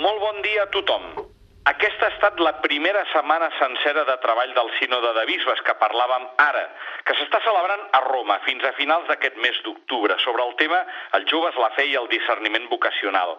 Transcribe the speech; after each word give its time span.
Molt 0.00 0.20
bon 0.24 0.38
dia 0.40 0.62
a 0.62 0.70
tothom. 0.72 1.02
Aquesta 1.68 2.06
ha 2.06 2.12
estat 2.14 2.38
la 2.40 2.54
primera 2.62 3.02
setmana 3.10 3.50
sencera 3.58 4.06
de 4.08 4.14
treball 4.22 4.54
del 4.56 4.70
Sínode 4.78 5.10
de 5.18 5.24
Bisbes 5.28 5.60
que 5.66 5.74
parlàvem 5.82 6.24
ara, 6.40 6.62
que 7.04 7.14
s'està 7.18 7.42
celebrant 7.44 7.82
a 7.98 8.00
Roma 8.06 8.38
fins 8.46 8.64
a 8.64 8.72
finals 8.78 9.04
d'aquest 9.10 9.36
mes 9.44 9.60
d'octubre, 9.66 10.16
sobre 10.24 10.46
el 10.48 10.56
tema 10.62 10.80
els 11.18 11.28
joves, 11.28 11.60
la 11.60 11.68
fe 11.76 11.84
i 11.90 11.94
el 12.00 12.08
discerniment 12.08 12.70
vocacional. 12.72 13.36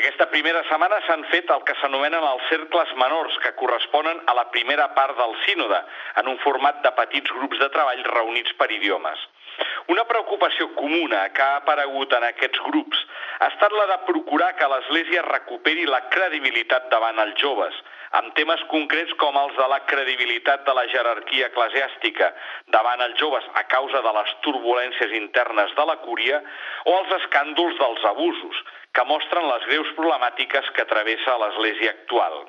Aquesta 0.00 0.30
primera 0.32 0.64
setmana 0.70 1.02
s'han 1.04 1.28
fet 1.34 1.52
el 1.52 1.62
que 1.68 1.76
s'anomenen 1.82 2.24
els 2.24 2.48
cercles 2.48 2.96
menors, 2.96 3.36
que 3.44 3.52
corresponen 3.60 4.24
a 4.26 4.38
la 4.40 4.48
primera 4.56 4.88
part 4.96 5.20
del 5.20 5.36
Sínode, 5.44 5.84
en 6.24 6.32
un 6.32 6.40
format 6.48 6.80
de 6.82 6.96
petits 7.04 7.36
grups 7.36 7.60
de 7.60 7.68
treball 7.76 8.02
reunits 8.16 8.56
per 8.56 8.72
idiomes. 8.72 9.28
Una 9.92 10.04
preocupació 10.08 10.68
comuna 10.76 11.22
que 11.36 11.42
ha 11.42 11.56
aparegut 11.60 12.12
en 12.16 12.24
aquests 12.28 12.60
grups 12.68 13.00
ha 13.40 13.48
estat 13.50 13.74
la 13.76 13.86
de 13.90 13.98
procurar 14.06 14.52
que 14.58 14.68
l'Església 14.70 15.24
recuperi 15.26 15.88
la 15.90 16.00
credibilitat 16.14 16.86
davant 16.92 17.18
els 17.24 17.34
joves, 17.42 17.74
amb 18.18 18.34
temes 18.38 18.62
concrets 18.70 19.12
com 19.20 19.36
els 19.40 19.56
de 19.56 19.66
la 19.72 19.80
credibilitat 19.90 20.64
de 20.68 20.74
la 20.78 20.86
jerarquia 20.94 21.48
eclesiàstica 21.50 22.30
davant 22.76 23.04
els 23.08 23.18
joves 23.20 23.48
a 23.60 23.64
causa 23.74 24.02
de 24.06 24.14
les 24.18 24.34
turbulències 24.46 25.16
internes 25.18 25.74
de 25.78 25.86
la 25.90 25.98
cúria 26.06 26.40
o 26.84 26.96
els 27.00 27.14
escàndols 27.20 27.78
dels 27.80 28.08
abusos, 28.12 28.64
que 28.92 29.08
mostren 29.08 29.48
les 29.48 29.68
greus 29.70 29.94
problemàtiques 29.98 30.74
que 30.76 30.88
travessa 30.88 31.38
l'Església 31.40 31.96
actual. 31.96 32.42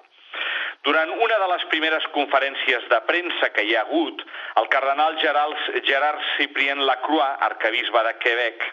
Durant 0.84 1.12
una 1.16 1.36
de 1.40 1.46
les 1.48 1.62
primeres 1.72 2.06
conferències 2.12 2.88
de 2.92 2.98
premsa 3.08 3.50
que 3.56 3.64
hi 3.64 3.76
ha 3.76 3.86
hagut, 3.86 4.20
el 4.60 4.66
cardenal 4.74 5.16
Gerard, 5.22 5.62
Gerard 5.88 6.26
Cyprien 6.34 6.82
Lacroix, 6.90 7.38
arcabisbe 7.48 8.02
de 8.08 8.12
Quebec, 8.26 8.66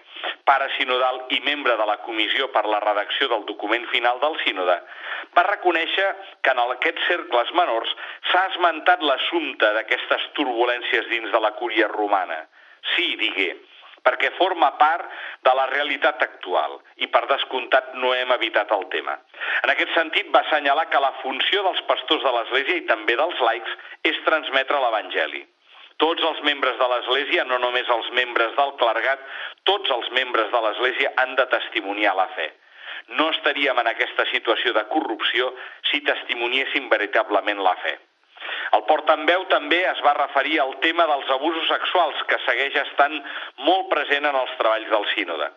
pare 0.49 0.67
sinodal 0.75 1.21
i 1.37 1.39
membre 1.47 1.77
de 1.79 1.87
la 1.87 2.01
comissió 2.03 2.49
per 2.51 2.65
la 2.67 2.81
redacció 2.83 3.31
del 3.31 3.47
document 3.47 3.87
final 3.93 4.19
del 4.25 4.35
sínode, 4.43 4.81
va 5.39 5.47
reconèixer 5.53 6.09
que 6.43 6.51
en 6.51 6.65
aquests 6.65 7.07
cercles 7.13 7.55
menors 7.55 7.95
s'ha 8.33 8.47
esmentat 8.51 9.07
l'assumpte 9.07 9.71
d'aquestes 9.79 10.27
turbulències 10.41 11.07
dins 11.15 11.31
de 11.31 11.47
la 11.47 11.55
cúria 11.63 11.87
romana. 11.95 12.43
Sí, 12.97 13.15
digué, 13.23 13.53
perquè 14.07 14.31
forma 14.39 14.71
part 14.81 15.07
de 15.47 15.55
la 15.57 15.67
realitat 15.71 16.23
actual 16.27 16.79
i 17.05 17.09
per 17.13 17.27
descomptat 17.31 17.95
no 18.03 18.13
hem 18.15 18.33
evitat 18.37 18.73
el 18.77 18.87
tema. 18.95 19.17
En 19.65 19.73
aquest 19.75 19.95
sentit 19.95 20.31
va 20.35 20.43
assenyalar 20.45 20.89
que 20.91 21.03
la 21.03 21.13
funció 21.23 21.63
dels 21.67 21.83
pastors 21.89 22.25
de 22.27 22.35
l'Església 22.37 22.81
i 22.81 22.87
també 22.91 23.17
dels 23.21 23.41
laics 23.47 23.79
és 24.13 24.21
transmetre 24.27 24.81
l'Evangeli. 24.83 25.45
Tots 26.01 26.25
els 26.25 26.41
membres 26.49 26.79
de 26.81 26.87
l'Església, 26.89 27.45
no 27.45 27.59
només 27.61 27.89
els 27.93 28.09
membres 28.17 28.55
del 28.57 28.73
clergat, 28.81 29.25
tots 29.69 29.91
els 29.97 30.09
membres 30.17 30.49
de 30.53 30.63
l'Església 30.65 31.13
han 31.21 31.35
de 31.37 31.45
testimoniar 31.53 32.15
la 32.17 32.29
fe. 32.37 32.49
No 33.21 33.29
estaríem 33.35 33.79
en 33.83 33.91
aquesta 33.91 34.25
situació 34.33 34.73
de 34.77 34.87
corrupció 34.93 35.53
si 35.91 36.01
testimoniéssim 36.07 36.89
veritablement 36.89 37.61
la 37.65 37.77
fe. 37.85 37.99
El 38.77 38.85
portaveu 38.87 39.45
també 39.51 39.81
es 39.91 40.01
va 40.07 40.15
referir 40.19 40.61
al 40.63 40.77
tema 40.85 41.07
dels 41.11 41.31
abusos 41.37 41.67
sexuals, 41.69 42.23
que 42.31 42.39
segueix 42.45 42.77
estant 42.85 43.17
molt 43.67 43.91
present 43.91 44.29
en 44.31 44.39
els 44.43 44.55
treballs 44.61 44.91
del 44.93 45.07
sínode. 45.15 45.51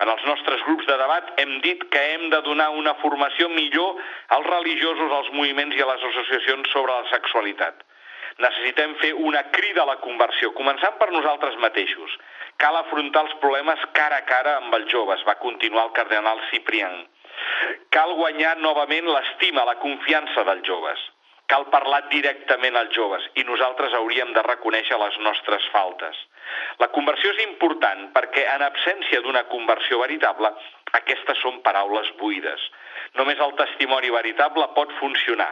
En 0.00 0.08
els 0.08 0.22
nostres 0.24 0.62
grups 0.64 0.86
de 0.88 0.96
debat 0.96 1.34
hem 1.42 1.58
dit 1.64 1.82
que 1.92 2.02
hem 2.14 2.30
de 2.32 2.40
donar 2.46 2.70
una 2.82 2.94
formació 3.02 3.50
millor 3.52 3.98
als 4.36 4.46
religiosos, 4.46 5.12
als 5.12 5.28
moviments 5.34 5.76
i 5.76 5.82
a 5.84 5.90
les 5.90 6.06
associacions 6.12 6.70
sobre 6.72 6.94
la 6.94 7.10
sexualitat. 7.10 7.82
Necessitem 8.40 8.94
fer 9.02 9.12
una 9.28 9.42
crida 9.52 9.82
a 9.82 9.90
la 9.90 9.98
conversió, 10.00 10.54
començant 10.56 10.96
per 10.96 11.10
nosaltres 11.12 11.58
mateixos. 11.60 12.16
Cal 12.62 12.78
afrontar 12.78 13.26
els 13.26 13.36
problemes 13.42 13.84
cara 13.98 14.22
a 14.22 14.26
cara 14.30 14.56
amb 14.62 14.74
els 14.78 14.88
joves, 14.92 15.24
va 15.28 15.36
continuar 15.42 15.88
el 15.88 15.96
cardenal 15.98 16.40
Ciprián. 16.48 17.02
Cal 17.92 18.14
guanyar 18.16 18.56
novament 18.64 19.08
l'estima, 19.10 19.66
la 19.68 19.76
confiança 19.84 20.46
dels 20.48 20.64
joves. 20.64 21.10
Cal 21.50 21.64
parlar 21.70 22.04
directament 22.10 22.76
als 22.78 22.92
joves 22.94 23.24
i 23.40 23.42
nosaltres 23.46 23.94
hauríem 23.98 24.30
de 24.36 24.42
reconèixer 24.46 24.98
les 25.02 25.16
nostres 25.26 25.64
faltes. 25.72 26.18
La 26.82 26.90
conversió 26.94 27.32
és 27.34 27.40
important 27.44 28.04
perquè 28.14 28.44
en 28.52 28.62
absència 28.66 29.22
d'una 29.24 29.42
conversió 29.50 29.98
veritable, 30.02 30.52
aquestes 31.00 31.42
són 31.42 31.58
paraules 31.66 32.12
buides. 32.20 32.62
Només 33.18 33.42
el 33.42 33.56
testimoni 33.58 34.14
veritable 34.14 34.68
pot 34.78 34.94
funcionar. 35.00 35.50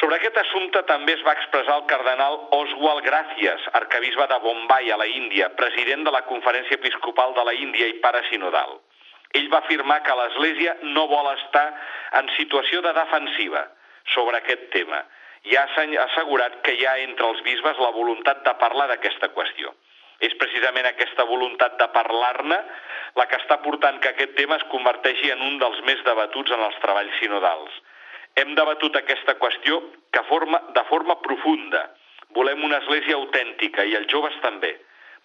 Sobre 0.00 0.18
aquest 0.18 0.36
assumpte 0.42 0.82
també 0.90 1.14
es 1.16 1.22
va 1.26 1.34
expressar 1.38 1.78
el 1.80 1.86
cardenal 1.90 2.36
Oswald 2.58 3.06
Gracias, 3.06 3.64
arcabisbe 3.80 4.26
de 4.30 4.38
Bombay 4.44 4.90
a 4.90 4.98
la 4.98 5.06
Índia, 5.06 5.48
president 5.56 6.04
de 6.06 6.12
la 6.14 6.24
Conferència 6.26 6.78
Episcopal 6.78 7.34
de 7.38 7.46
la 7.48 7.54
Índia 7.54 7.88
i 7.90 7.98
pare 8.02 8.22
sinodal. 8.28 8.78
Ell 9.38 9.50
va 9.52 9.62
afirmar 9.62 10.02
que 10.02 10.14
l'Església 10.20 10.76
no 10.82 11.08
vol 11.10 11.32
estar 11.34 11.66
en 12.20 12.30
situació 12.36 12.82
de 12.82 12.94
defensiva, 12.96 13.66
sobre 14.14 14.40
aquest 14.40 14.68
tema 14.74 15.04
i 15.48 15.56
ha 15.56 15.66
assegurat 16.04 16.60
que 16.66 16.74
hi 16.74 16.86
ha 16.86 16.96
entre 17.04 17.28
els 17.30 17.42
bisbes 17.46 17.78
la 17.78 17.92
voluntat 17.94 18.42
de 18.44 18.54
parlar 18.60 18.88
d'aquesta 18.90 19.30
qüestió. 19.36 19.72
És 20.20 20.34
precisament 20.40 20.88
aquesta 20.88 21.24
voluntat 21.24 21.76
de 21.78 21.86
parlar-ne 21.94 22.58
la 23.18 23.26
que 23.30 23.38
està 23.38 23.60
portant 23.62 24.00
que 24.02 24.10
aquest 24.10 24.34
tema 24.34 24.58
es 24.58 24.66
converteixi 24.72 25.30
en 25.30 25.44
un 25.46 25.60
dels 25.62 25.78
més 25.86 26.02
debatuts 26.08 26.50
en 26.56 26.64
els 26.66 26.80
treballs 26.82 27.14
sinodals. 27.20 27.78
Hem 28.34 28.54
debatut 28.58 28.98
aquesta 28.98 29.36
qüestió 29.38 29.80
que 30.12 30.24
forma, 30.26 30.60
de 30.74 30.84
forma 30.90 31.20
profunda. 31.22 31.86
Volem 32.34 32.64
una 32.66 32.82
església 32.82 33.16
autèntica 33.16 33.86
i 33.86 33.94
els 33.98 34.10
joves 34.10 34.36
també. 34.42 34.74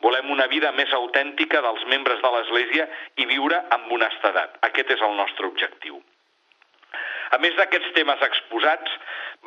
Volem 0.06 0.32
una 0.32 0.48
vida 0.48 0.72
més 0.78 0.94
autèntica 0.94 1.62
dels 1.62 1.86
membres 1.90 2.22
de 2.22 2.34
l'església 2.38 2.88
i 3.18 3.28
viure 3.30 3.62
amb 3.76 3.92
honestedat. 3.98 4.58
Aquest 4.70 4.98
és 4.98 5.06
el 5.10 5.16
nostre 5.18 5.50
objectiu. 5.50 6.02
A 7.34 7.40
més 7.42 7.56
d'aquests 7.58 7.96
temes 7.96 8.22
exposats, 8.22 8.92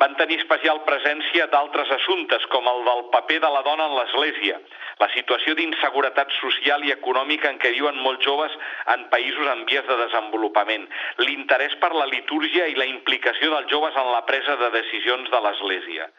van 0.01 0.15
tenir 0.19 0.35
especial 0.41 0.81
presència 0.85 1.45
d'altres 1.53 1.89
assumptes, 1.95 2.43
com 2.51 2.67
el 2.67 2.81
del 2.83 3.03
paper 3.13 3.37
de 3.45 3.51
la 3.53 3.61
dona 3.63 3.85
en 3.87 3.95
l'Església, 3.95 4.57
la 4.99 5.07
situació 5.13 5.55
d'inseguretat 5.55 6.33
social 6.37 6.83
i 6.83 6.91
econòmica 6.95 7.47
en 7.49 7.61
què 7.61 7.71
viuen 7.77 8.01
molts 8.03 8.25
joves 8.27 8.57
en 8.93 9.05
països 9.13 9.47
en 9.53 9.63
vies 9.69 9.87
de 9.87 9.97
desenvolupament, 10.01 10.83
l'interès 11.23 11.77
per 11.83 11.93
la 11.95 12.09
litúrgia 12.11 12.67
i 12.67 12.75
la 12.75 12.89
implicació 12.91 13.53
dels 13.53 13.71
joves 13.71 13.95
en 13.95 14.11
la 14.11 14.25
presa 14.27 14.57
de 14.59 14.69
decisions 14.75 15.31
de 15.31 15.41
l'Església. 15.45 16.09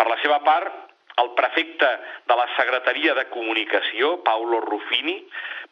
Per 0.00 0.06
la 0.08 0.16
seva 0.22 0.38
part, 0.46 0.72
el 1.20 1.34
prefecte 1.36 1.90
de 2.32 2.38
la 2.38 2.46
Secretaria 2.56 3.12
de 3.18 3.26
Comunicació, 3.34 4.14
Paolo 4.24 4.62
Ruffini, 4.64 5.18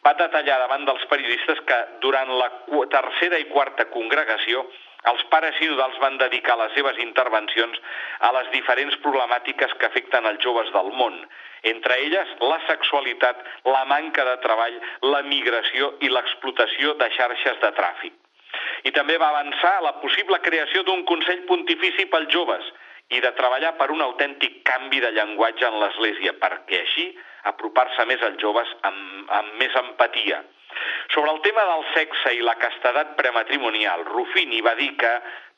va 0.05 0.13
detallar 0.19 0.59
davant 0.61 0.85
dels 0.85 1.09
periodistes 1.09 1.63
que 1.65 1.79
durant 2.05 2.29
la 2.37 2.51
tercera 2.93 3.39
i 3.41 3.49
quarta 3.49 3.89
congregació 3.89 4.67
els 5.07 5.21
pares 5.31 5.55
sinodals 5.57 5.97
van 6.03 6.17
dedicar 6.19 6.57
les 6.59 6.73
seves 6.75 6.97
intervencions 6.99 7.77
a 8.27 8.31
les 8.35 8.49
diferents 8.51 8.97
problemàtiques 9.03 9.75
que 9.79 9.87
afecten 9.87 10.27
els 10.27 10.43
joves 10.43 10.71
del 10.75 10.91
món, 10.99 11.15
entre 11.71 11.95
elles 12.03 12.33
la 12.43 12.59
sexualitat, 12.67 13.39
la 13.65 13.85
manca 13.85 14.25
de 14.27 14.35
treball, 14.43 14.75
la 15.13 15.21
migració 15.27 15.93
i 16.03 16.11
l'explotació 16.11 16.97
de 16.99 17.09
xarxes 17.15 17.63
de 17.63 17.71
tràfic. 17.79 18.13
I 18.83 18.91
també 18.95 19.17
va 19.21 19.31
avançar 19.31 19.79
la 19.83 19.95
possible 20.03 20.39
creació 20.43 20.83
d'un 20.83 21.03
Consell 21.07 21.43
Pontifici 21.47 22.05
pels 22.11 22.31
joves 22.33 22.69
i 23.09 23.19
de 23.23 23.31
treballar 23.37 23.73
per 23.79 23.89
un 23.91 24.01
autèntic 24.05 24.61
canvi 24.67 24.99
de 25.03 25.11
llenguatge 25.15 25.65
en 25.67 25.79
l'Església, 25.81 26.35
perquè 26.43 26.83
així 26.83 27.09
apropar-se 27.51 28.05
més 28.05 28.21
als 28.23 28.39
joves 28.41 28.71
amb, 28.83 29.29
amb 29.39 29.59
més 29.61 29.75
empatia. 29.83 30.43
Sobre 31.13 31.31
el 31.31 31.41
tema 31.45 31.65
del 31.71 31.85
sexe 31.93 32.33
i 32.37 32.41
la 32.45 32.55
castedat 32.61 33.15
prematrimonial, 33.19 34.05
Rufini 34.09 34.61
va 34.65 34.75
dir 34.79 34.91
que, 35.01 35.13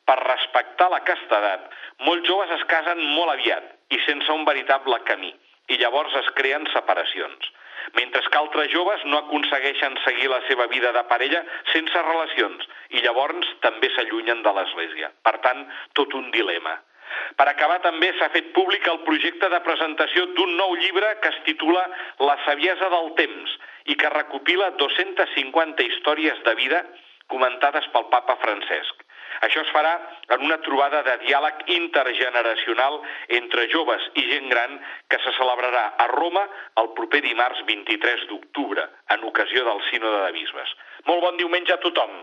per 0.08 0.18
respectar 0.22 0.88
la 0.90 1.02
castedat, 1.06 1.68
molts 2.06 2.28
joves 2.28 2.52
es 2.58 2.64
casen 2.70 3.02
molt 3.16 3.34
aviat 3.34 3.96
i 3.96 4.00
sense 4.06 4.32
un 4.32 4.46
veritable 4.48 4.98
camí, 5.08 5.34
i 5.68 5.78
llavors 5.82 6.14
es 6.22 6.30
creen 6.38 6.66
separacions 6.72 7.52
mentre 7.94 8.22
que 8.22 8.38
altres 8.38 8.70
joves 8.72 9.02
no 9.04 9.18
aconsegueixen 9.18 9.96
seguir 10.04 10.30
la 10.30 10.40
seva 10.48 10.66
vida 10.70 10.92
de 10.94 11.02
parella 11.10 11.42
sense 11.72 12.04
relacions 12.06 12.68
i 12.90 13.02
llavors 13.04 13.48
també 13.64 13.90
s'allunyen 13.92 14.42
de 14.46 14.54
l'Església. 14.56 15.10
Per 15.26 15.36
tant, 15.44 15.66
tot 15.98 16.14
un 16.14 16.30
dilema. 16.30 16.78
Per 17.36 17.46
acabar, 17.48 17.78
també 17.84 18.10
s'ha 18.18 18.30
fet 18.34 18.52
públic 18.56 18.86
el 18.92 19.00
projecte 19.06 19.48
de 19.52 19.60
presentació 19.66 20.26
d'un 20.36 20.56
nou 20.56 20.74
llibre 20.80 21.14
que 21.22 21.32
es 21.32 21.38
titula 21.48 21.84
La 22.20 22.36
saviesa 22.46 22.90
del 22.92 23.14
temps 23.20 23.56
i 23.92 23.96
que 23.98 24.12
recopila 24.14 24.72
250 24.82 25.88
històries 25.88 26.44
de 26.46 26.54
vida 26.58 26.82
comentades 27.32 27.88
pel 27.94 28.10
papa 28.12 28.36
Francesc. 28.42 29.00
Això 29.46 29.62
es 29.64 29.70
farà 29.74 29.92
en 30.36 30.44
una 30.46 30.58
trobada 30.62 31.00
de 31.06 31.14
diàleg 31.24 31.64
intergeneracional 31.74 33.00
entre 33.40 33.64
joves 33.72 34.04
i 34.20 34.26
gent 34.28 34.50
gran 34.52 34.76
que 35.10 35.18
se 35.24 35.32
celebrarà 35.38 35.86
a 36.04 36.06
Roma 36.12 36.44
el 36.82 36.92
proper 36.98 37.22
dimarts 37.24 37.64
23 37.70 38.28
d'octubre, 38.30 38.84
en 39.16 39.24
ocasió 39.32 39.64
del 39.66 39.82
Sínode 39.88 40.20
de 40.26 40.36
Bisbes. 40.36 40.76
Molt 41.08 41.26
bon 41.26 41.40
diumenge 41.40 41.74
a 41.74 41.80
tothom! 41.82 42.20